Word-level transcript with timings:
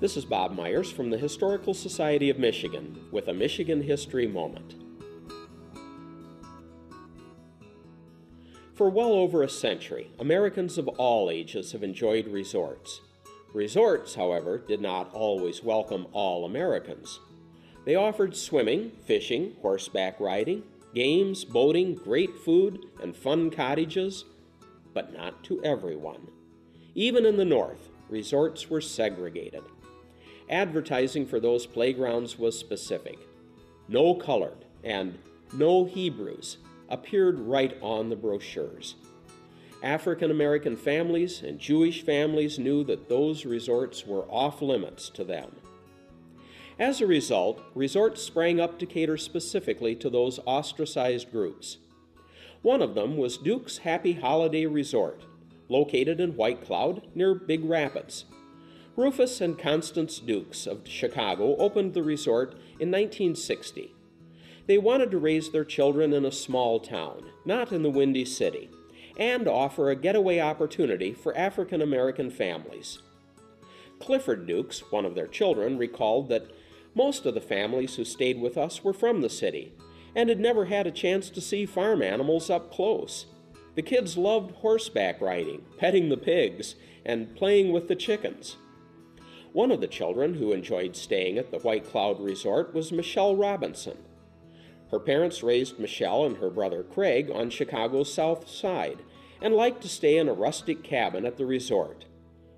This 0.00 0.16
is 0.16 0.24
Bob 0.24 0.56
Myers 0.56 0.90
from 0.90 1.10
the 1.10 1.18
Historical 1.18 1.74
Society 1.74 2.30
of 2.30 2.38
Michigan 2.38 3.04
with 3.10 3.28
a 3.28 3.34
Michigan 3.34 3.82
History 3.82 4.26
Moment. 4.26 4.76
For 8.72 8.88
well 8.88 9.12
over 9.12 9.42
a 9.42 9.48
century, 9.50 10.10
Americans 10.18 10.78
of 10.78 10.88
all 10.88 11.28
ages 11.28 11.72
have 11.72 11.82
enjoyed 11.82 12.28
resorts. 12.28 13.02
Resorts, 13.52 14.14
however, 14.14 14.56
did 14.56 14.80
not 14.80 15.12
always 15.12 15.62
welcome 15.62 16.06
all 16.12 16.46
Americans. 16.46 17.20
They 17.84 17.94
offered 17.94 18.34
swimming, 18.34 18.92
fishing, 19.04 19.54
horseback 19.60 20.18
riding, 20.18 20.62
games, 20.94 21.44
boating, 21.44 21.94
great 21.94 22.38
food, 22.38 22.86
and 23.02 23.14
fun 23.14 23.50
cottages, 23.50 24.24
but 24.94 25.12
not 25.12 25.44
to 25.44 25.62
everyone. 25.62 26.28
Even 26.94 27.26
in 27.26 27.36
the 27.36 27.44
North, 27.44 27.90
resorts 28.08 28.70
were 28.70 28.80
segregated. 28.80 29.62
Advertising 30.50 31.26
for 31.26 31.38
those 31.38 31.64
playgrounds 31.64 32.36
was 32.36 32.58
specific. 32.58 33.18
No 33.88 34.14
colored 34.14 34.64
and 34.82 35.16
no 35.52 35.84
Hebrews 35.84 36.58
appeared 36.88 37.38
right 37.38 37.76
on 37.80 38.10
the 38.10 38.16
brochures. 38.16 38.96
African 39.80 40.30
American 40.30 40.76
families 40.76 41.40
and 41.42 41.60
Jewish 41.60 42.02
families 42.02 42.58
knew 42.58 42.82
that 42.84 43.08
those 43.08 43.46
resorts 43.46 44.04
were 44.04 44.24
off 44.24 44.60
limits 44.60 45.08
to 45.10 45.22
them. 45.22 45.52
As 46.80 47.00
a 47.00 47.06
result, 47.06 47.62
resorts 47.74 48.20
sprang 48.20 48.58
up 48.58 48.78
to 48.80 48.86
cater 48.86 49.16
specifically 49.16 49.94
to 49.96 50.10
those 50.10 50.40
ostracized 50.46 51.30
groups. 51.30 51.78
One 52.62 52.82
of 52.82 52.94
them 52.94 53.16
was 53.16 53.38
Duke's 53.38 53.78
Happy 53.78 54.14
Holiday 54.14 54.66
Resort, 54.66 55.22
located 55.68 56.20
in 56.20 56.36
White 56.36 56.64
Cloud 56.64 57.02
near 57.14 57.34
Big 57.34 57.64
Rapids. 57.64 58.24
Rufus 58.96 59.40
and 59.40 59.56
Constance 59.56 60.18
Dukes 60.18 60.66
of 60.66 60.86
Chicago 60.86 61.56
opened 61.56 61.94
the 61.94 62.02
resort 62.02 62.52
in 62.80 62.90
1960. 62.90 63.94
They 64.66 64.78
wanted 64.78 65.10
to 65.12 65.18
raise 65.18 65.50
their 65.50 65.64
children 65.64 66.12
in 66.12 66.24
a 66.24 66.32
small 66.32 66.80
town, 66.80 67.30
not 67.44 67.72
in 67.72 67.82
the 67.82 67.90
Windy 67.90 68.24
City, 68.24 68.68
and 69.16 69.46
offer 69.46 69.90
a 69.90 69.96
getaway 69.96 70.40
opportunity 70.40 71.14
for 71.14 71.36
African 71.36 71.80
American 71.80 72.30
families. 72.30 73.00
Clifford 74.00 74.46
Dukes, 74.46 74.80
one 74.90 75.04
of 75.04 75.14
their 75.14 75.28
children, 75.28 75.78
recalled 75.78 76.28
that 76.28 76.50
most 76.94 77.24
of 77.26 77.34
the 77.34 77.40
families 77.40 77.94
who 77.94 78.04
stayed 78.04 78.40
with 78.40 78.58
us 78.58 78.82
were 78.82 78.92
from 78.92 79.20
the 79.20 79.30
city 79.30 79.72
and 80.16 80.28
had 80.28 80.40
never 80.40 80.64
had 80.64 80.86
a 80.86 80.92
chance 80.92 81.30
to 81.30 81.40
see 81.40 81.64
farm 81.64 82.02
animals 82.02 82.50
up 82.50 82.72
close. 82.72 83.26
The 83.76 83.82
kids 83.82 84.16
loved 84.16 84.50
horseback 84.56 85.20
riding, 85.20 85.64
petting 85.78 86.08
the 86.08 86.16
pigs, 86.16 86.74
and 87.04 87.36
playing 87.36 87.72
with 87.72 87.86
the 87.86 87.94
chickens. 87.94 88.56
One 89.52 89.72
of 89.72 89.80
the 89.80 89.88
children 89.88 90.34
who 90.34 90.52
enjoyed 90.52 90.94
staying 90.94 91.36
at 91.36 91.50
the 91.50 91.58
White 91.58 91.84
Cloud 91.84 92.20
Resort 92.20 92.72
was 92.72 92.92
Michelle 92.92 93.34
Robinson. 93.34 93.98
Her 94.92 95.00
parents 95.00 95.42
raised 95.42 95.78
Michelle 95.78 96.24
and 96.24 96.36
her 96.36 96.50
brother 96.50 96.84
Craig 96.84 97.30
on 97.32 97.50
Chicago's 97.50 98.12
south 98.12 98.48
side 98.48 98.98
and 99.40 99.54
liked 99.54 99.82
to 99.82 99.88
stay 99.88 100.18
in 100.18 100.28
a 100.28 100.32
rustic 100.32 100.84
cabin 100.84 101.26
at 101.26 101.36
the 101.36 101.46
resort. 101.46 102.04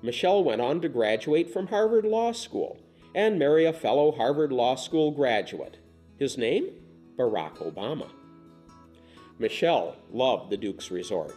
Michelle 0.00 0.42
went 0.42 0.62
on 0.62 0.80
to 0.80 0.88
graduate 0.88 1.52
from 1.52 1.66
Harvard 1.66 2.04
Law 2.04 2.32
School 2.32 2.78
and 3.14 3.38
marry 3.38 3.66
a 3.66 3.72
fellow 3.72 4.12
Harvard 4.12 4.52
Law 4.52 4.74
School 4.74 5.10
graduate. 5.10 5.78
His 6.18 6.38
name? 6.38 6.70
Barack 7.18 7.56
Obama. 7.56 8.08
Michelle 9.38 9.96
loved 10.10 10.50
the 10.50 10.56
Duke's 10.56 10.90
Resort. 10.90 11.34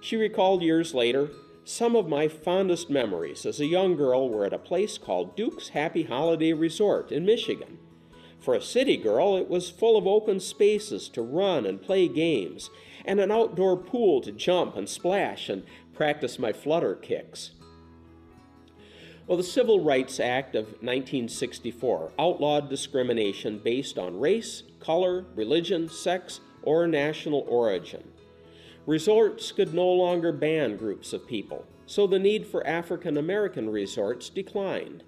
She 0.00 0.16
recalled 0.16 0.62
years 0.62 0.94
later 0.94 1.30
some 1.70 1.94
of 1.94 2.08
my 2.08 2.26
fondest 2.26 2.90
memories 2.90 3.46
as 3.46 3.60
a 3.60 3.66
young 3.66 3.94
girl 3.94 4.28
were 4.28 4.44
at 4.44 4.52
a 4.52 4.58
place 4.58 4.98
called 4.98 5.36
Duke's 5.36 5.68
Happy 5.68 6.02
Holiday 6.02 6.52
Resort 6.52 7.12
in 7.12 7.24
Michigan. 7.24 7.78
For 8.40 8.54
a 8.54 8.60
city 8.60 8.96
girl, 8.96 9.36
it 9.36 9.48
was 9.48 9.70
full 9.70 9.96
of 9.96 10.04
open 10.04 10.40
spaces 10.40 11.08
to 11.10 11.22
run 11.22 11.64
and 11.64 11.80
play 11.80 12.08
games, 12.08 12.70
and 13.04 13.20
an 13.20 13.30
outdoor 13.30 13.76
pool 13.76 14.20
to 14.22 14.32
jump 14.32 14.76
and 14.76 14.88
splash 14.88 15.48
and 15.48 15.62
practice 15.94 16.40
my 16.40 16.52
flutter 16.52 16.96
kicks. 16.96 17.52
Well, 19.28 19.36
the 19.36 19.44
Civil 19.44 19.84
Rights 19.84 20.18
Act 20.18 20.56
of 20.56 20.64
1964 20.82 22.12
outlawed 22.18 22.68
discrimination 22.68 23.60
based 23.62 23.96
on 23.96 24.18
race, 24.18 24.64
color, 24.80 25.24
religion, 25.36 25.88
sex, 25.88 26.40
or 26.62 26.88
national 26.88 27.46
origin. 27.48 28.02
Resorts 28.86 29.52
could 29.52 29.74
no 29.74 29.88
longer 29.88 30.32
ban 30.32 30.76
groups 30.76 31.12
of 31.12 31.26
people, 31.26 31.66
so 31.86 32.06
the 32.06 32.18
need 32.18 32.46
for 32.46 32.66
African 32.66 33.16
American 33.16 33.70
resorts 33.70 34.30
declined. 34.30 35.04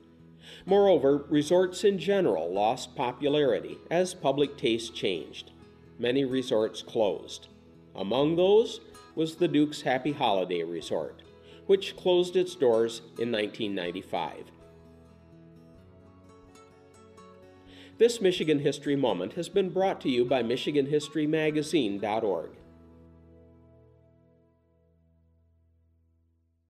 Moreover, 0.66 1.24
resorts 1.28 1.84
in 1.84 1.98
general 1.98 2.52
lost 2.52 2.94
popularity 2.94 3.78
as 3.90 4.14
public 4.14 4.56
taste 4.56 4.94
changed. 4.94 5.50
Many 5.98 6.24
resorts 6.24 6.82
closed. 6.82 7.48
Among 7.94 8.36
those 8.36 8.80
was 9.14 9.36
the 9.36 9.48
Duke's 9.48 9.82
Happy 9.82 10.12
Holiday 10.12 10.62
Resort, 10.62 11.22
which 11.66 11.96
closed 11.96 12.36
its 12.36 12.54
doors 12.54 13.00
in 13.18 13.32
1995. 13.32 14.44
This 17.98 18.20
Michigan 18.20 18.58
History 18.58 18.96
Moment 18.96 19.34
has 19.34 19.48
been 19.48 19.70
brought 19.70 20.00
to 20.00 20.08
you 20.08 20.24
by 20.24 20.42
MichiganHistoryMagazine.org. 20.42 22.50